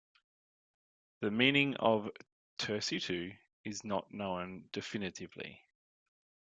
[1.19, 2.09] The meaning of
[2.57, 5.67] "tersitu" is not known definitively.